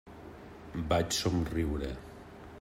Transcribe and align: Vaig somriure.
Vaig 0.93 1.13
somriure. 1.19 1.93